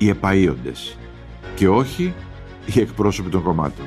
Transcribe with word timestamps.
οι 0.00 0.14
επαΐοντες 0.20 0.96
και 1.54 1.68
όχι 1.68 2.14
οι 2.66 2.80
εκπρόσωποι 2.80 3.30
των 3.30 3.42
κομμάτων. 3.42 3.84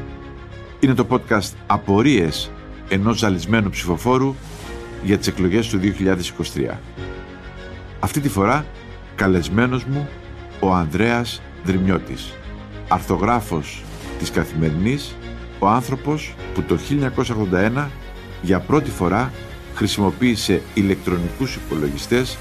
Είναι 0.80 0.94
το 0.94 1.08
podcast 1.10 1.52
«Απορίες 1.68 2.52
ενός 2.90 3.18
ζαλισμένου 3.18 3.70
ψηφοφόρου 3.70 4.36
για 5.04 5.18
τις 5.18 5.28
εκλογές 5.28 5.70
του 5.70 5.80
2023». 5.80 6.78
Αυτή 8.00 8.20
τη 8.20 8.30
φορά 8.30 8.66
καλεσμένος 9.16 9.84
μου 9.84 10.10
ο 10.60 10.74
Ανδρέας 10.74 11.42
Δρυμιώτης, 11.64 12.34
αρθογράφος 12.88 13.84
της 14.20 14.32
Καθημερινής, 14.32 15.16
ο 15.60 15.68
άνθρωπος 15.68 16.36
που 16.54 16.62
το 16.62 16.78
1981 16.78 17.90
για 18.42 18.60
πρώτη 18.60 18.90
φορά 18.90 19.32
χρησιμοποίησε 19.76 20.62
ηλεκτρονικούς 20.74 21.56
υπολογιστές 21.56 22.38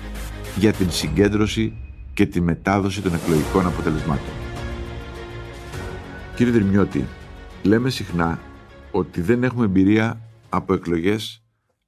για 0.57 0.73
την 0.73 0.91
συγκέντρωση 0.91 1.73
και 2.15 2.27
τη 2.27 2.41
μετάδοση 2.41 3.03
των 3.03 3.15
εκλογικών 3.15 3.67
αποτελεσμάτων. 3.67 4.33
Κύριε 6.37 6.53
Δρυμιώτη, 6.53 7.05
λέμε 7.63 7.91
συχνά 7.91 8.41
ότι 8.91 9.21
δεν 9.21 9.45
έχουμε 9.45 9.65
εμπειρία 9.65 10.21
από 10.49 10.75
εκλογές 10.75 11.45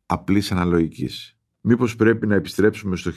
απλής 0.07 0.53
αναλογικής. 0.53 1.37
Μήπως 1.61 1.97
πρέπει 1.97 2.27
να 2.27 2.35
επιστρέψουμε 2.35 2.97
στο 2.97 3.11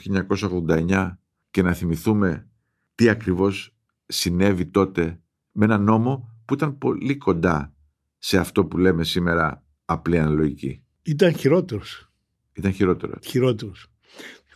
1989 0.68 1.18
και 1.50 1.62
να 1.62 1.72
θυμηθούμε 1.72 2.48
τι 2.94 3.08
ακριβώς 3.08 3.76
συνέβη 4.06 4.66
τότε 4.66 5.20
με 5.52 5.64
ένα 5.64 5.78
νόμο 5.78 6.34
που 6.44 6.54
ήταν 6.54 6.78
πολύ 6.78 7.16
κοντά 7.16 7.74
σε 8.18 8.38
αυτό 8.38 8.64
που 8.64 8.78
λέμε 8.78 9.04
σήμερα 9.04 9.64
απλή 9.84 10.18
αναλογική; 10.18 10.82
Ήταν 11.02 11.34
χειρότερος. 11.34 12.10
Ήταν 12.52 12.72
χειρότερο. 12.72 13.18
Χειρότερος. 13.22 13.86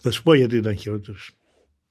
Θα 0.00 0.11
σου 0.11 0.22
πω 0.22 0.34
γιατί 0.34 0.56
ήταν 0.56 0.77
χειρότερος. 0.77 1.37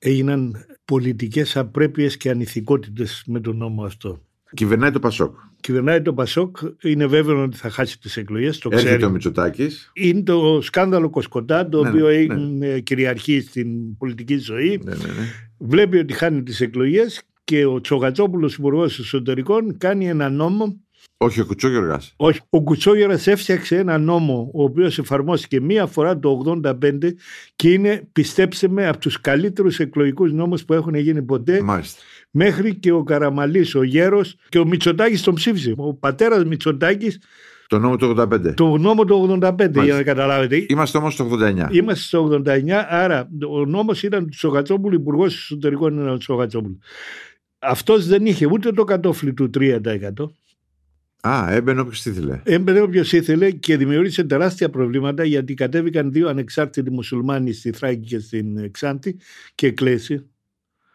Έγιναν 0.03 0.65
πολιτικές 0.85 1.57
απρέπειες 1.57 2.17
και 2.17 2.29
ανηθικότητες 2.29 3.23
με 3.27 3.39
τον 3.39 3.57
νόμο 3.57 3.83
αυτό. 3.83 4.21
Κυβερνάει 4.53 4.91
το 4.91 4.99
Πασόκ. 4.99 5.35
Κυβερνάει 5.59 6.01
το 6.01 6.13
Πασόκ, 6.13 6.57
είναι 6.81 7.05
βέβαιο 7.07 7.43
ότι 7.43 7.57
θα 7.57 7.69
χάσει 7.69 7.99
τις 7.99 8.17
εκλογές, 8.17 8.57
το 8.57 8.69
Έρχεται 8.71 8.89
ξέρει. 8.89 9.03
ο 9.05 9.09
Μητσοτάκης. 9.09 9.91
Είναι 9.93 10.21
το 10.23 10.59
σκάνδαλο 10.61 11.09
Κοσκοτά, 11.09 11.69
το 11.69 11.81
Ναι, 11.83 11.89
οποίο 11.89 12.07
ναι, 12.07 12.13
έγινε 12.13 12.79
κυριαρχεί 12.79 13.41
στην 13.41 13.97
πολιτική 13.97 14.37
ζωή. 14.37 14.81
Ναι, 14.83 14.91
ναι, 14.95 15.03
ναι. 15.03 15.27
Βλέπει 15.57 15.97
ότι 15.97 16.13
χάνει 16.13 16.43
τις 16.43 16.61
εκλογές 16.61 17.21
και 17.43 17.65
ο 17.65 17.81
Τσογατσόπουλος 17.81 18.55
υπουργός 18.55 18.99
Εσωτερικών 18.99 19.77
κάνει 19.77 20.07
ένα 20.09 20.29
νόμο 20.29 20.79
Όχι 21.17 21.39
ο 21.41 21.45
Κουτσόγιοργας. 21.45 22.13
όχι. 22.17 22.39
Ο 22.49 22.61
Κουτσόγερας 22.63 23.27
έφτιαξε 23.27 23.75
ένα 23.77 23.97
νόμο 23.97 24.51
ο 24.53 24.63
οποίος 24.63 24.97
εφαρμόστηκε 24.99 25.61
μία 25.61 25.85
φορά 25.85 26.19
το 26.19 26.29
85 26.29 27.15
και 27.55 27.71
είναι, 27.71 28.07
πιστέψτε 28.11 28.67
με, 28.67 28.87
από 28.87 28.97
τους 28.97 29.21
καλύτερους 29.21 29.79
εκλογικούς 29.79 30.31
νόμους 30.33 30.65
που 30.65 30.73
έχουν 30.73 30.95
γίνει 30.95 31.21
ποτέ 31.21 31.61
Μάλιστα. 31.61 32.01
μέχρι 32.31 32.75
και 32.75 32.91
ο 32.91 33.03
Καραμαλής, 33.03 33.75
ο 33.75 33.83
Γέρος 33.83 34.35
και 34.49 34.59
ο 34.59 34.65
Μητσοτάκης 34.65 35.21
τον 35.21 35.33
ψήφισε. 35.33 35.73
Ο 35.77 35.93
πατέρας 35.93 36.43
Μητσοτάκης 36.45 37.19
Το 37.67 37.79
νόμο 37.79 37.95
του 37.95 38.05
85. 38.17 38.53
το 38.53 38.77
νόμο 38.77 39.05
το 39.05 39.15
85 39.15 39.83
για 39.83 39.93
να 39.93 40.03
καταλάβετε. 40.03 40.65
Είμαστε 40.69 40.97
όμως 40.97 41.13
στο 41.13 41.23
89. 41.23 41.67
Είμαστε 41.71 42.03
στο 42.03 42.41
89, 42.45 42.85
άρα 42.89 43.29
ο 43.49 43.65
νόμος 43.65 44.03
ήταν 44.03 44.23
του 44.23 44.29
Τσογατσόπουλου, 44.35 44.95
υπουργός 44.95 45.35
εσωτερικών 45.35 45.97
είναι 45.97 46.11
ο 46.11 46.17
Τσογατσόπουλου. 46.17 46.79
Αυτός 47.59 48.07
δεν 48.07 48.25
είχε 48.25 48.45
ούτε 48.45 48.71
το 48.71 48.83
κατόφλι 48.83 49.33
του 49.33 49.49
3%. 49.49 49.79
Α, 51.27 51.51
έμπαινε 51.51 51.81
όποιος 51.81 52.01
τι 52.01 52.09
ήθελε. 52.09 52.41
Έμπαινε 52.43 52.81
όποιος 52.81 53.11
ήθελε 53.11 53.51
και 53.51 53.77
δημιούργησε 53.77 54.23
τεράστια 54.23 54.69
προβλήματα 54.69 55.23
γιατί 55.23 55.53
κατέβηκαν 55.53 56.11
δύο 56.11 56.29
ανεξάρτητοι 56.29 56.91
μουσουλμάνοι 56.91 57.53
στη 57.53 57.71
Θράκη 57.71 58.07
και 58.07 58.19
στην 58.19 58.71
Ξάντη 58.71 59.19
και 59.55 59.67
εκλέση. 59.67 60.29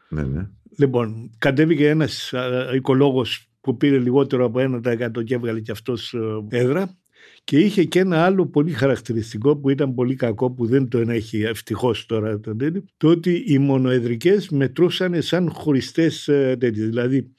Ναι, 0.08 0.22
ναι. 0.22 0.48
Λοιπόν, 0.78 1.30
κατέβηκε 1.38 1.88
ένας 1.88 2.32
οικολόγος 2.74 3.48
που 3.60 3.76
πήρε 3.76 3.98
λιγότερο 3.98 4.44
από 4.44 4.80
1% 4.84 5.24
και 5.24 5.34
έβγαλε 5.34 5.60
και 5.60 5.70
αυτός 5.70 6.14
έδρα. 6.48 6.96
Και 7.46 7.58
είχε 7.58 7.84
και 7.84 7.98
ένα 7.98 8.24
άλλο 8.24 8.46
πολύ 8.46 8.70
χαρακτηριστικό 8.70 9.56
που 9.56 9.70
ήταν 9.70 9.94
πολύ 9.94 10.14
κακό 10.14 10.50
που 10.50 10.66
δεν 10.66 10.88
τον 10.88 11.08
έχει 11.10 11.40
ευτυχώς 11.42 12.06
τώρα 12.06 12.40
το 12.40 12.56
τέτοιο, 12.56 12.84
το 12.96 13.08
ότι 13.08 13.44
οι 13.46 13.58
μονοεδρικές 13.58 14.48
μετρούσαν 14.48 15.22
σαν 15.22 15.50
χωριστές 15.50 16.24
τέτοιες. 16.58 16.88
Δηλαδή, 16.88 17.30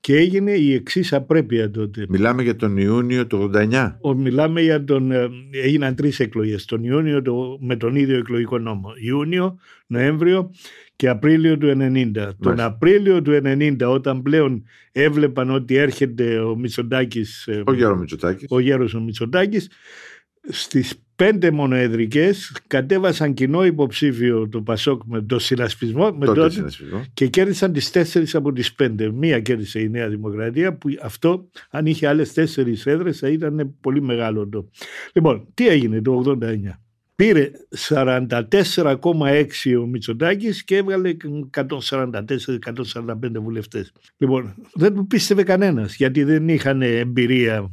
και 0.00 0.16
έγινε 0.16 0.50
η 0.52 0.74
εξής 0.74 1.12
απρέπεια 1.12 1.70
τότε. 1.70 2.06
Μιλάμε 2.08 2.42
για 2.42 2.56
τον 2.56 2.76
Ιούνιο 2.76 3.26
του 3.26 3.50
89. 3.54 3.96
Ο, 4.00 4.14
μιλάμε 4.14 4.60
για 4.60 4.84
τον. 4.84 5.10
ε, 5.10 5.28
Έγιναν 5.50 5.94
τρεις 5.94 6.20
εκλογές. 6.20 6.64
Τον 6.64 6.84
Ιούνιο 6.84 7.22
το, 7.22 7.58
με 7.60 7.76
τον 7.76 7.96
ίδιο 7.96 8.16
εκλογικό 8.16 8.58
νόμο. 8.58 8.92
Ιούνιο, 9.00 9.58
Νοέμβριο 9.86 10.50
και 10.96 11.08
Απρίλιο 11.08 11.58
του 11.58 11.76
90. 11.80 12.28
Τον 12.40 12.60
Απρίλιο 12.60 13.22
του 13.22 13.40
90, 13.44 13.76
όταν 13.88 14.22
πλέον 14.22 14.64
έβλεπαν 14.92 15.50
ότι 15.50 15.74
έρχεται 15.74 16.38
ο 16.38 16.56
Μητσοτάκης. 16.56 17.48
Ο 17.64 17.72
Γιώργος 17.72 18.00
Μητσοτάκης. 18.00 18.46
Ο 18.50 18.60
γέρος 18.60 18.94
ο 18.94 19.00
Μητσοτάκης 19.48 19.68
στις 20.50 20.94
πέντε 21.16 21.50
μονοεδρικές 21.50 22.56
κατέβασαν 22.66 23.34
κοινό 23.34 23.64
υποψήφιο 23.64 24.48
το 24.48 24.62
Πασόκ 24.62 25.02
με 25.04 25.22
το 25.22 25.38
συνασπισμό 25.38 26.12
με 26.12 26.26
Τότε 26.26 26.40
τότε, 26.40 26.52
συνασπισμό. 26.52 27.04
και 27.14 27.26
κέρδισαν 27.26 27.72
τις 27.72 27.90
τέσσερις 27.90 28.34
από 28.34 28.52
τις 28.52 28.74
πέντε. 28.74 29.12
Μία 29.12 29.40
κέρδισε 29.40 29.80
η 29.80 29.88
Νέα 29.88 30.08
Δημοκρατία 30.08 30.74
που 30.76 30.88
αυτό 31.02 31.50
αν 31.70 31.86
είχε 31.86 32.06
άλλες 32.06 32.32
τέσσερις 32.32 32.86
έδρες 32.86 33.18
θα 33.18 33.28
ήταν 33.28 33.74
πολύ 33.80 34.02
μεγάλο 34.02 34.48
το. 34.48 34.68
Λοιπόν, 35.12 35.46
τι 35.54 35.68
έγινε 35.68 36.02
το 36.02 36.22
89. 36.42 36.80
Πήρε 37.16 37.50
44,6 37.88 39.76
ο 39.82 39.86
Μητσοτάκης 39.86 40.64
και 40.64 40.76
έβγαλε 40.76 41.16
144-145 41.56 43.40
βουλευτές. 43.40 43.92
Λοιπόν, 44.16 44.54
δεν 44.74 44.94
το 44.94 45.02
πίστευε 45.02 45.42
κανένας 45.42 45.96
γιατί 45.96 46.24
δεν 46.24 46.48
είχαν 46.48 46.82
εμπειρία 46.82 47.70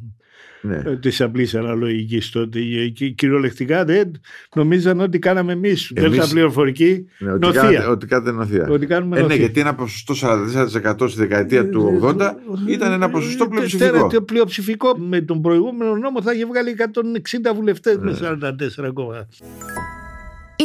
Ναι. 0.67 0.95
της 0.95 1.21
απλής 1.21 1.55
αναλογικής 1.55 2.29
τότε. 2.29 2.59
Ε, 2.59 2.87
και 2.87 3.09
Κυριολεκτικά 3.09 3.85
δεν 3.85 4.11
νομίζαν 4.55 4.99
ότι 4.99 5.19
κάναμε 5.19 5.51
εμείς. 5.51 5.91
Εμείς- 5.95 6.11
Δέλτα 6.11 6.27
πληροφορική. 6.27 7.05
Ναι, 7.17 7.31
ότι, 7.31 7.45
νοθεία. 7.45 7.61
κάνατε, 7.61 7.87
ότι 7.89 8.05
κάνετε 8.07 8.31
νοθεία. 8.31 8.67
Ότι 8.69 8.85
κάνουμε 8.85 9.15
ε, 9.15 9.19
ναι, 9.19 9.25
νοθεία. 9.25 9.39
γιατί 9.41 9.59
ένα 9.59 9.75
ποσοστό 9.75 10.13
44% 10.13 11.07
στη 11.09 11.19
δεκαετία 11.19 11.69
του 11.69 11.99
80 12.03 12.35
ήταν 12.67 12.91
ένα 12.91 13.09
ποσοστό 13.09 13.43
Ε, 13.43 13.47
πλειοψηφικό. 13.47 13.91
τέρα- 13.91 14.07
το 14.07 14.21
πλειοψηφικό. 14.21 14.97
Με 14.97 15.21
τον 15.21 15.41
προηγούμενο 15.41 15.95
νόμο 15.95 16.21
θα 16.21 16.33
είχε 16.33 16.45
βγάλει 16.45 16.69
160 16.69 17.53
βουλευτές 17.53 17.97
Ναι. 17.97 18.03
με 18.03 18.13
44 18.13 18.87
ακόμα. 18.87 19.27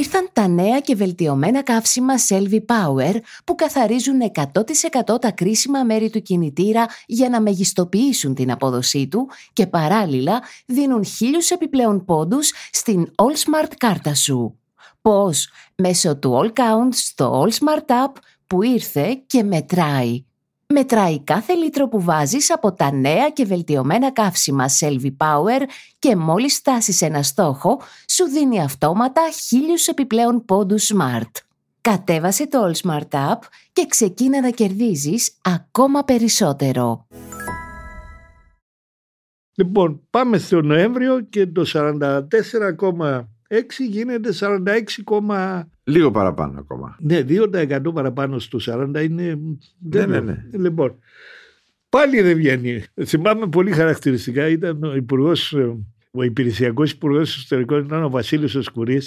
Ήρθαν 0.00 0.28
τα 0.32 0.48
νέα 0.48 0.80
και 0.80 0.94
βελτιωμένα 0.94 1.62
καύσιμα 1.62 2.14
Selvi 2.28 2.58
Power 2.66 3.14
που 3.44 3.54
καθαρίζουν 3.54 4.20
100% 5.12 5.20
τα 5.20 5.30
κρίσιμα 5.30 5.82
μέρη 5.84 6.10
του 6.10 6.22
κινητήρα 6.22 6.86
για 7.06 7.28
να 7.28 7.40
μεγιστοποιήσουν 7.40 8.34
την 8.34 8.50
απόδοσή 8.50 9.08
του 9.08 9.28
και 9.52 9.66
παράλληλα 9.66 10.42
δίνουν 10.66 11.04
χίλιους 11.04 11.50
επιπλέον 11.50 12.04
πόντους 12.04 12.52
στην 12.72 13.12
All 13.14 13.34
Smart 13.34 13.72
κάρτα 13.76 14.14
σου. 14.14 14.58
Πώς; 15.02 15.48
Μέσω 15.74 16.16
του 16.16 16.40
All 16.42 16.60
Count 16.60 16.88
στο 16.90 17.44
All 17.44 17.50
Smart 17.50 18.06
App 18.06 18.12
που 18.46 18.62
ήρθε 18.62 19.22
και 19.26 19.42
μετράει. 19.42 20.24
Μετράει 20.72 21.24
κάθε 21.24 21.52
λίτρο 21.54 21.88
που 21.88 22.02
βάζεις 22.02 22.52
από 22.52 22.72
τα 22.72 22.92
νέα 22.92 23.30
και 23.30 23.44
βελτιωμένα 23.44 24.12
καύσιμα 24.12 24.66
Selvi 24.80 25.16
Power 25.16 25.60
και 25.98 26.16
μόλις 26.16 26.56
φτάσεις 26.56 27.02
ένα 27.02 27.22
στόχο, 27.22 27.80
σου 28.08 28.24
δίνει 28.24 28.62
αυτόματα 28.62 29.20
χίλιους 29.46 29.86
επιπλέον 29.86 30.44
πόντους 30.44 30.92
Smart. 30.94 31.30
Κατέβασε 31.80 32.46
το 32.46 32.58
All 32.66 32.86
Smart 32.86 33.08
App 33.32 33.38
και 33.72 33.86
ξεκίνα 33.88 34.40
να 34.40 34.50
κερδίζεις 34.50 35.38
ακόμα 35.42 36.04
περισσότερο. 36.04 37.06
Λοιπόν, 39.54 40.00
πάμε 40.10 40.38
στο 40.38 40.60
Νοέμβριο 40.60 41.20
και 41.20 41.46
το 41.46 41.64
44,6 41.66 43.22
γίνεται 43.78 44.32
46, 44.40 44.82
Λίγο 45.90 46.10
παραπάνω 46.10 46.58
ακόμα. 46.58 46.96
ναι, 47.00 47.24
2% 47.28 47.80
παραπάνω 47.94 48.38
στο 48.38 48.58
40 48.64 49.02
είναι... 49.02 49.38
Ναι, 49.78 50.06
ναι, 50.06 50.20
ναι. 50.20 50.44
Λοιπόν, 50.52 50.98
πάλι 51.88 52.22
δεν 52.22 52.36
βγαίνει. 52.36 52.84
Θυμάμαι 53.04 53.48
πολύ 53.48 53.70
χαρακτηριστικά, 53.70 54.48
ήταν 54.48 54.82
ο 54.82 54.94
υπουργός, 54.94 55.52
ο 56.10 56.22
υπηρεσιακός 56.22 56.90
υπουργός 56.90 57.36
εσωτερικών 57.36 57.84
ήταν 57.84 58.02
ο 58.02 58.10
Βασίλης 58.10 58.54
Οσκουρή 58.54 59.00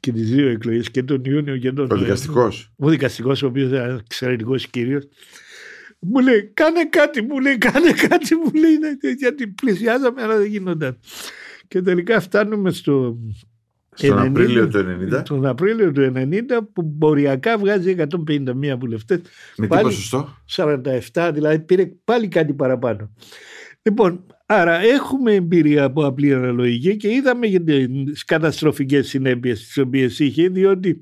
και 0.00 0.12
τις 0.12 0.30
δύο 0.30 0.48
εκλογές 0.48 0.90
και 0.90 1.02
τον 1.02 1.24
Ιούνιο 1.24 1.56
και 1.56 1.72
τον. 1.72 1.90
Ο 1.90 1.96
δικαστικός. 1.96 2.72
Ο 2.76 2.88
δικαστικός, 2.88 3.42
ο 3.42 3.46
οποίος 3.46 3.68
ήταν 3.68 4.00
εξαιρετικός 4.04 4.66
κύριος. 4.66 5.08
Μου 5.98 6.20
λέει, 6.20 6.50
κάνε 6.54 6.84
κάτι, 6.84 7.22
μου 7.22 7.40
λέει, 7.40 7.58
κάνε 7.58 7.92
κάτι, 8.08 8.34
μου 8.34 8.50
λέει, 8.54 8.78
ναι, 8.78 9.10
γιατί 9.18 9.46
πλησιάζαμε, 9.46 10.22
αλλά 10.22 10.36
δεν 10.36 10.46
γίνονταν. 10.46 10.98
Και 11.68 11.82
τελικά 11.82 12.20
φτάνουμε 12.20 12.70
στο. 12.70 13.18
Στον 13.94 14.18
90, 14.18 14.26
Απρίλιο 14.26 14.68
του 14.68 14.78
90. 14.78 15.22
Τον 15.24 15.46
Απρίλιο 15.46 15.92
του 15.92 16.12
90 16.16 16.40
που 16.72 16.82
μποριακά 16.82 17.58
βγάζει 17.58 17.90
151 17.90 18.76
βουλευτές 18.78 19.20
Με 19.56 19.66
τι 19.66 19.66
πάλι- 19.66 19.82
ποσοστό; 19.82 20.36
47, 21.12 21.30
δηλαδή 21.34 21.58
πήρε 21.58 21.92
πάλι 22.04 22.28
κάτι 22.28 22.52
παραπάνω. 22.52 23.10
Λοιπόν, 23.82 24.26
άρα 24.46 24.78
έχουμε 24.78 25.34
εμπειρία 25.34 25.84
από 25.84 26.06
απλή 26.06 26.34
αναλογική 26.34 26.96
και 26.96 27.08
είδαμε 27.08 27.46
για 27.46 27.62
τις 27.62 28.24
καταστροφικές 28.24 29.08
συνέπειες 29.08 29.66
τις 29.66 29.78
οποίες 29.78 30.18
είχε, 30.18 30.48
διότι 30.48 31.00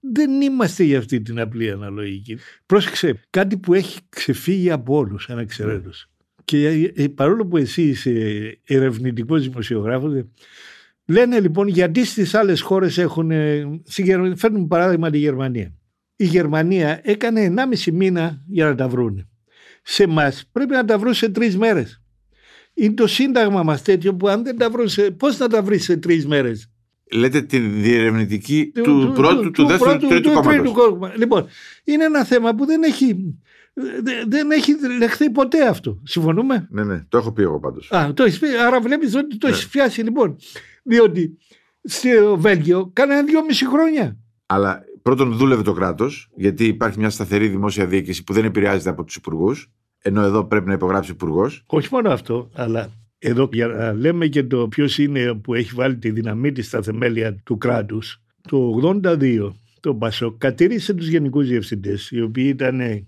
δεν 0.00 0.40
είμαστε 0.40 0.84
για 0.84 0.98
αυτή 0.98 1.20
την 1.20 1.40
απλή 1.40 1.70
αναλογική. 1.70 2.38
Πρόσεξε, 2.66 3.20
κάτι 3.30 3.56
που 3.56 3.74
έχει 3.74 3.98
ξεφύγει 4.08 4.70
από 4.70 4.96
όλους 4.96 5.28
ανεξαιρέτως. 5.30 6.10
Και 6.44 6.92
ε, 6.96 7.06
παρόλο 7.08 7.46
που 7.46 7.56
εσύ 7.56 7.82
είσαι 7.82 8.10
ερευνητικός 8.64 9.48
δημοσιογράφος, 9.48 10.14
ε, 10.14 10.26
λένε 11.10 11.40
λοιπόν 11.40 11.68
γιατί 11.68 12.04
στις 12.04 12.34
άλλες 12.34 12.60
χώρες 12.60 12.98
έχουν, 12.98 13.30
ε, 13.30 13.80
στη 13.84 14.02
Γερ- 14.02 14.36
φέρνουν 14.38 14.66
παράδειγμα 14.68 15.10
τη 15.10 15.18
Γερμανία. 15.18 15.74
Η 16.16 16.24
Γερμανία 16.24 17.00
έκανε 17.02 17.40
1,5 17.44 17.92
μήνα 17.92 18.42
για 18.46 18.64
να 18.66 18.74
τα 18.74 18.88
βρούνε. 18.88 19.28
Σε 19.82 20.02
εμά 20.02 20.32
πρέπει 20.52 20.72
να 20.72 20.84
τα 20.84 20.98
βρουν 20.98 21.14
σε 21.14 21.28
τρεις 21.28 21.56
μέρες. 21.56 22.02
Είναι 22.74 22.94
το 22.94 23.06
σύνταγμα 23.06 23.62
μας 23.62 23.82
τέτοιο 23.82 24.14
που 24.14 24.28
αν 24.28 24.42
δεν 24.44 24.56
τα 24.58 24.70
βρουν, 24.70 24.88
σε... 24.88 25.10
πώς 25.10 25.38
να 25.38 25.48
τα 25.48 25.62
βρεις 25.62 25.84
σε 25.84 25.96
τρεις 25.96 26.26
μέρες; 26.26 26.70
Λέτε 27.12 27.42
την 27.42 27.82
διερευνητική 27.82 28.72
του, 28.82 29.12
πρώτου, 29.14 29.50
του, 29.50 29.66
δεύτερου, 29.66 29.98
του 29.98 30.06
τρίτου 30.08 30.32
κόμματος. 30.32 30.72
κόμματος. 30.72 31.18
Λοιπόν, 31.18 31.46
είναι 31.84 32.04
ένα 32.04 32.24
θέμα 32.24 32.54
που 32.54 32.66
δεν 32.66 32.82
έχει, 32.82 33.06
δε- 33.14 33.20
δεν 34.28 34.50
έχει 34.50 34.72
λεχθεί 34.98 35.30
ποτέ 35.30 35.68
αυτό. 35.68 36.00
Συμφωνούμε; 36.04 36.66
Ναι, 36.70 36.84
ναι, 36.84 37.04
το 37.08 37.18
έχω 37.18 37.32
πει 37.32 37.42
εγώ 37.42 37.60
πάντως. 37.60 37.92
Α, 37.92 38.12
το 38.14 38.22
έχεις 38.22 38.38
πει, 38.38 38.46
άρα 38.66 38.80
βλέπεις 38.80 39.14
ότι 39.14 39.38
το 39.38 39.46
Ναι. 39.48 39.52
έχει 39.52 39.68
πιάσει 39.68 40.02
λοιπόν. 40.02 40.36
Διότι 40.82 41.38
στο 41.82 42.36
Βέλγιο 42.38 42.90
κάνανε 42.92 43.22
δυόμιση 43.22 43.66
χρόνια. 43.66 44.16
Αλλά 44.46 44.80
πρώτον 45.02 45.32
δούλευε 45.32 45.62
το 45.62 45.72
κράτος, 45.72 46.28
γιατί 46.36 46.64
υπάρχει 46.64 46.98
μια 46.98 47.10
σταθερή 47.10 47.48
δημόσια 47.48 47.86
διοίκηση 47.86 48.24
που 48.24 48.32
δεν 48.32 48.44
επηρεάζεται 48.44 48.90
από 48.90 49.04
τους 49.04 49.14
υπουργούς, 49.16 49.70
ενώ 50.02 50.22
εδώ 50.22 50.44
πρέπει 50.44 50.66
να 50.66 50.72
υπογράψει 50.72 51.10
υπουργός. 51.10 51.62
Όχι 51.66 51.88
μόνο 51.92 52.10
αυτό, 52.10 52.50
αλλά 52.54 52.88
εδώ 53.18 53.48
για 53.52 53.66
να 53.66 53.92
λέμε 53.92 54.26
και 54.26 54.44
το 54.44 54.68
ποιος 54.68 54.98
είναι 54.98 55.34
που 55.34 55.54
έχει 55.54 55.74
βάλει 55.74 55.96
τη 55.96 56.10
δυναμίτη 56.10 56.62
στα 56.62 56.82
θεμέλια 56.82 57.34
του 57.44 57.58
κράτους. 57.58 58.22
Το 58.48 58.80
82 59.04 59.50
το 59.80 59.94
Πασόκ 59.94 60.38
κατήρισε 60.38 60.94
τους 60.94 61.08
γενικούς 61.08 61.48
διευθυντές, 61.48 62.10
οι 62.10 62.20
οποίοι 62.22 62.46
ήταν 62.48 63.06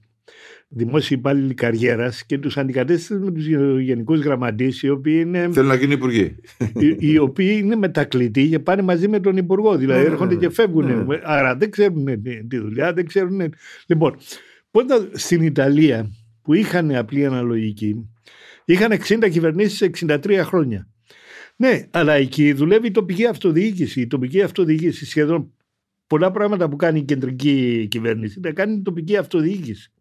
δημόσιοι 0.68 1.16
υπάλληλοι 1.20 1.54
καριέρας 1.54 2.26
και 2.26 2.38
τους 2.38 2.56
αντικατέστησες 2.56 3.18
με 3.18 3.30
τους 3.30 3.46
γενικούς 3.80 4.20
γραμματείς, 4.20 4.82
οι 4.82 4.88
οποίοι 4.88 5.22
είναι. 5.26 5.48
Θέλουν 5.52 5.68
να 5.68 5.74
γίνουν 5.74 5.92
υπουργοί. 5.92 6.36
οι, 6.74 6.96
οι 6.98 7.18
οποίοι 7.18 7.60
είναι 7.62 7.76
μετακλητοί 7.76 8.48
και 8.48 8.58
πάνε 8.58 8.82
μαζί 8.82 9.08
με 9.08 9.20
τον 9.20 9.36
Υπουργό. 9.36 9.76
Δηλαδή 9.76 10.00
Ναι, 10.00 10.06
ναι, 10.06 10.12
έρχονται 10.12 10.34
ναι. 10.34 10.40
και 10.40 10.50
φεύγουν. 10.50 11.04
Ναι. 11.06 11.20
Άρα 11.22 11.56
δεν 11.56 11.70
ξέρουν 11.70 12.22
τη, 12.22 12.46
τη 12.46 12.58
δουλειά, 12.58 12.92
δεν 12.92 13.06
ξέρουν. 13.06 13.40
Λοιπόν, 13.86 14.16
πρώτα 14.70 15.08
στην 15.12 15.42
Ιταλία 15.42 16.10
που 16.42 16.54
είχαν 16.54 16.94
απλή 16.94 17.26
αναλογική, 17.26 18.08
είχαν 18.64 18.92
60 18.92 19.30
κυβερνήσεις 19.30 19.90
63 20.06 20.40
χρόνια. 20.42 20.86
Ναι, 21.56 21.86
αλλά 21.90 22.12
εκεί 22.12 22.52
δουλεύει 22.52 22.86
η 22.86 22.90
τοπική 22.90 23.26
αυτοδιοίκηση. 23.26 24.00
Η 24.00 24.06
τοπική 24.06 24.42
αυτοδιοίκηση 24.42 25.06
σχεδόν 25.06 25.52
πολλά 26.06 26.30
πράγματα 26.30 26.68
που 26.68 26.76
κάνει 26.76 26.98
η 26.98 27.02
κεντρική 27.02 27.86
κυβέρνηση 27.90 28.40
τα 28.40 28.52
κάνει 28.52 28.74
η 28.74 28.82
τοπική 28.82 29.16
αυτοδιοίκηση. 29.16 29.92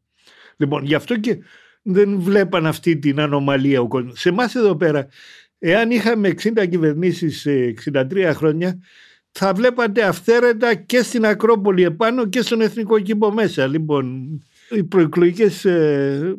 Λοιπόν, 0.58 0.86
γι' 0.86 0.96
αυτό 0.96 1.20
και 1.20 1.38
δεν 1.82 2.20
βλέπαν 2.20 2.66
αυτή 2.66 2.98
την 2.98 3.20
ανομαλία 3.20 3.82
ο 3.82 3.88
κόσμος. 3.88 4.20
Σε 4.20 4.30
εμάς 4.30 4.56
εδώ 4.56 4.76
πέρα, 4.76 5.08
εάν 5.60 5.92
είχαμε 5.92 6.30
60 6.30 6.68
κυβερνήσεις 6.70 7.40
σε 7.40 7.74
63 7.94 8.32
χρόνια, 8.34 8.80
θα 9.32 9.54
βλέπατε 9.54 10.04
αυθαίρετα 10.04 10.76
και 10.76 11.04
στην 11.04 11.26
Ακρόπολη 11.26 11.84
επάνω 11.84 12.26
και 12.26 12.42
στον 12.42 12.62
Εθνικό 12.62 13.00
Κήπο 13.00 13.32
μέσα. 13.32 13.68
Λοιπόν, 13.68 14.28
οι 14.70 14.84
προεκλογικές 14.84 15.66
ε, 15.66 16.36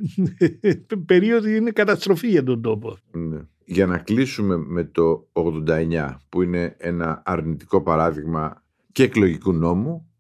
περίοδοι 1.06 1.56
είναι 1.56 1.70
καταστροφή 1.70 2.29
για 2.29 2.43
τον 2.43 2.62
τόπο. 2.62 2.97
Ναι. 3.12 3.38
Για 3.65 3.87
να 3.87 3.99
κλείσουμε 3.99 4.56
με 4.56 4.85
το 4.85 5.29
89 5.32 6.17
που 6.29 6.43
είναι 6.43 6.75
ένα 6.79 7.23
αρνητικό 7.25 7.82
παράδειγμα 7.82 8.62
και 8.93 9.03
εκλογικού 9.03 9.53
νόμου 9.53 10.11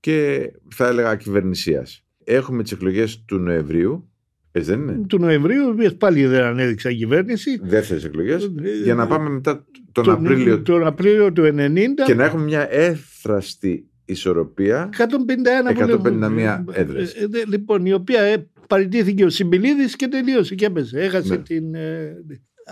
και 0.00 0.50
θα 0.74 0.86
έλεγα 0.86 1.16
κυβερνησίας. 1.16 2.03
Έχουμε 2.24 2.62
τις 2.62 2.72
εκλογές 2.72 3.24
του 3.24 3.38
Νοεμβρίου, 3.38 4.08
έτσι 4.52 4.70
δεν 4.70 4.80
είναι, 4.80 5.06
Του 5.06 5.18
Νοεμβρίου, 5.18 5.66
οι 5.68 5.70
οποίες 5.70 5.96
πάλι 5.96 6.26
δεν 6.26 6.42
ανέδειξαν 6.42 6.96
κυβέρνηση. 6.96 7.60
δεύτερες 7.62 8.04
εκλογές, 8.04 8.44
Ε, 8.62 8.82
για 8.82 8.94
να 8.94 9.06
πάμε 9.06 9.30
μετά 9.30 9.66
τον 9.92 10.04
τον, 10.04 10.14
Απρίλιο 10.14 10.62
τον 10.62 10.86
Απρίλιο 10.86 11.32
του 11.32 11.42
90 11.44 12.04
και 12.06 12.14
να 12.14 12.24
έχουμε 12.24 12.44
μια 12.44 12.72
έφραστη 12.74 13.88
ισορροπία 14.04 14.88
151 14.92 15.70
151 15.70 16.64
έδρες. 16.72 17.14
Ε, 17.14 17.22
ε, 17.22 17.26
δε- 17.26 17.44
λοιπόν, 17.46 17.86
η 17.86 17.92
οποία 17.92 18.20
ε, 18.22 18.48
παραιτήθηκε 18.68 19.24
ο 19.24 19.28
Συμπιλίδης 19.30 19.96
και 19.96 20.08
τελείωσε 20.08 20.54
και 20.54 20.64
έπεσε. 20.66 21.00
Έχασε 21.00 21.34
Ναι. 21.34 21.42
την... 21.42 21.74
ε, 21.74 22.16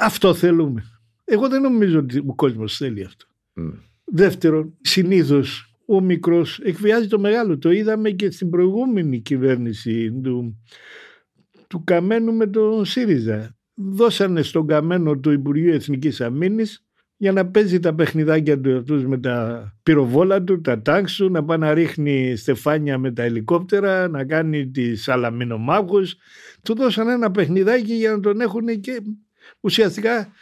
αυτό 0.00 0.34
θέλουμε. 0.34 0.82
Εγώ 1.24 1.48
δεν 1.48 1.60
νομίζω 1.62 1.98
ότι 1.98 2.18
ο 2.26 2.34
κόσμος 2.34 2.76
θέλει 2.76 3.04
αυτό. 3.04 3.26
Μμ. 3.52 3.68
Δεύτερον, 4.04 4.74
συνήθως 4.80 5.71
ο 5.92 6.00
μικρός 6.00 6.60
εκβιάζει 6.62 7.06
το 7.06 7.18
μεγάλο. 7.18 7.58
Το 7.58 7.70
είδαμε 7.70 8.10
και 8.10 8.30
στην 8.30 8.50
προηγούμενη 8.50 9.20
κυβέρνηση 9.20 10.20
του, 10.22 10.62
του 11.66 11.84
Καμένου 11.84 12.34
με 12.34 12.46
τον 12.46 12.84
ΣΥΡΙΖΑ. 12.84 13.56
Δώσανε 13.74 14.42
στον 14.42 14.66
Καμένο 14.66 15.18
το 15.18 15.32
Υπουργείο 15.32 15.74
Εθνικής 15.74 16.20
Αμήνης 16.20 16.86
για 17.16 17.32
να 17.32 17.46
παίζει 17.46 17.80
τα 17.80 17.94
παιχνιδάκια 17.94 18.60
του 18.60 18.76
αυτούς 18.76 19.06
με 19.06 19.18
τα 19.18 19.66
πυροβόλα 19.82 20.42
του, 20.42 20.60
τα 20.60 20.82
τάγκ 20.82 21.04
του, 21.16 21.30
να 21.30 21.44
πάει 21.44 21.58
να 21.58 21.74
ρίχνει 21.74 22.36
στεφάνια 22.36 22.98
με 22.98 23.12
τα 23.12 23.22
ελικόπτερα, 23.22 24.08
να 24.08 24.24
κάνει 24.24 24.70
τις 24.70 25.08
αλαμινομάχους. 25.08 26.16
Του 26.62 26.74
δώσαν 26.74 27.08
ένα 27.08 27.30
παιχνιδάκι 27.30 27.94
για 27.94 28.10
να 28.10 28.20
τον 28.20 28.40
έχουν 28.40 28.80
και 28.80 29.02
ουσιαστικά 29.60 30.32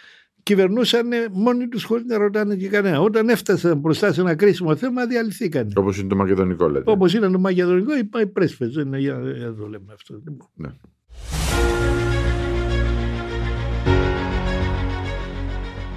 κυβερνούσαν 0.51 1.09
μόνοι 1.33 1.69
τους 1.69 1.85
χωρίς 1.85 2.05
να 2.05 2.19
ρωτάνε 2.19 2.55
και 2.55 2.69
κανένα. 2.69 3.01
Όταν 3.01 3.29
έφτασαν 3.29 3.79
μπροστά 3.79 4.13
σε 4.13 4.21
ένα 4.21 4.35
κρίσιμο 4.35 4.77
θέμα 4.77 5.07
διαλυθήκαν. 5.07 5.73
Όπως 5.75 5.99
είναι 5.99 6.09
το 6.09 6.17
μακεδονικό 6.17 6.69
λέτε. 6.69 6.91
Όπως 6.91 7.15
είναι 7.15 7.29
το 7.29 7.39
Μακεδονικό, 7.39 7.97
οι 7.97 8.09
οι 8.21 8.27
πρέσβες. 8.27 8.75
Δεν 8.75 8.87
είναι 8.87 8.99
για 8.99 9.15
να 9.15 9.55
το 9.55 9.67
λέμε 9.67 9.93
αυτό. 9.93 10.15
Λοιπόν. 10.15 10.49
Ναι. 10.55 10.69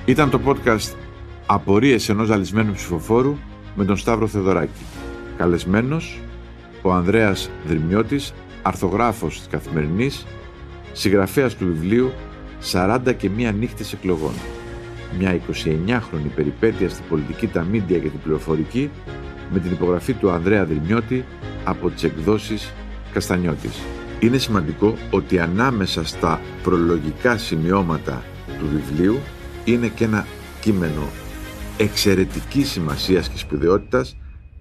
Ήταν 0.05 0.29
το 0.29 0.39
podcast 0.45 0.95
«Απορίες 1.45 2.09
ενός 2.09 2.27
ζαλισμένου 2.27 2.73
ψηφοφόρου» 2.73 3.37
με 3.75 3.85
τον 3.85 3.97
Σταύρο 3.97 4.27
Θεδωράκη. 4.27 4.83
Καλεσμένος 5.37 6.19
ο 6.81 6.91
Ανδρέας 6.91 7.49
Δρυμιώτης, 7.67 8.33
αρθογράφος 8.61 9.37
της 9.37 9.47
Καθημερινής, 9.47 10.25
συγγραφέας 10.91 11.55
του 11.55 11.65
βιβλίου 11.65 12.11
«40 12.71 13.13
και 13.17 13.29
μία 13.29 13.51
νύχτες 13.51 13.93
εκλογών». 13.93 14.33
Μια 15.19 15.39
29χρονη 15.51 16.29
περιπέτεια 16.35 16.89
στην 16.89 17.03
πολιτική, 17.09 17.47
τα 17.47 17.63
μίντια 17.63 17.97
και 17.97 18.09
την 18.09 18.19
πληροφορική 18.23 18.89
με 19.51 19.59
την 19.59 19.71
υπογραφή 19.71 20.13
του 20.13 20.31
Ανδρέα 20.31 20.65
Δρυμιώτη 20.65 21.25
από 21.63 21.89
τις 21.89 22.03
εκδόσεις 22.03 22.73
Καστανιώτης. 23.13 23.79
Είναι 24.19 24.37
σημαντικό 24.37 24.95
ότι 25.09 25.39
ανάμεσα 25.39 26.05
στα 26.05 26.41
προλογικά 26.63 27.37
σημειώματα 27.37 28.23
του 28.59 28.65
βιβλίου 28.73 29.19
είναι 29.65 29.87
και 29.87 30.03
ένα 30.03 30.25
κείμενο 30.61 31.09
εξαιρετικής 31.77 32.69
σημασίας 32.69 33.29
και 33.29 33.37
σπουδαιότητας 33.37 34.15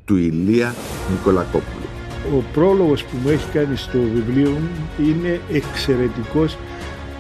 του 0.05 0.17
Ηλία 0.17 0.75
Νικολακόπουλου. 1.11 1.87
Ο 2.39 2.43
πρόλογος 2.53 3.05
που 3.05 3.17
μου 3.23 3.29
έχει 3.29 3.51
κάνει 3.51 3.77
στο 3.77 3.99
βιβλίο 4.15 4.51
μου 4.51 5.07
είναι 5.07 5.41
εξαιρετικός. 5.53 6.57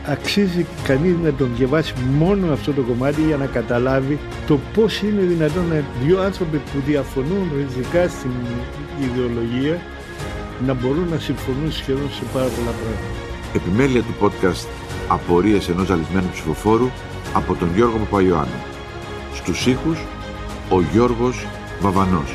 Αξίζει 0.06 0.66
κανείς 0.84 1.14
να 1.22 1.32
τον 1.32 1.50
διαβάσει 1.56 1.94
μόνο 2.18 2.52
αυτό 2.52 2.72
το 2.72 2.82
κομμάτι 2.82 3.20
για 3.22 3.36
να 3.36 3.46
καταλάβει 3.46 4.18
το 4.46 4.58
πώς 4.74 5.02
είναι 5.02 5.20
δυνατόν 5.20 5.66
να 5.68 5.84
δύο 6.04 6.20
άνθρωποι 6.20 6.56
που 6.56 6.80
διαφωνούν 6.86 7.50
ριζικά 7.56 8.08
στην 8.08 8.30
ιδεολογία 9.00 9.80
να 10.66 10.74
μπορούν 10.74 11.08
να 11.10 11.18
συμφωνούν 11.18 11.72
σχεδόν 11.72 12.10
σε 12.12 12.22
πάρα 12.32 12.46
πολλά 12.46 12.70
πράγματα. 12.70 13.06
Επιμέλεια 13.54 14.02
του 14.02 14.14
podcast 14.20 14.66
Απορίες 15.08 15.68
ενός 15.68 15.86
ζαλισμένου 15.86 16.28
ψηφοφόρου 16.32 16.90
από 17.34 17.54
τον 17.54 17.68
Γιώργο 17.74 17.98
Παπαϊωάννου. 17.98 18.62
Στους 19.34 19.66
ήχους, 19.66 19.98
ο 20.70 20.80
Γιώργος 20.92 21.46
Βαβανός. 21.80 22.34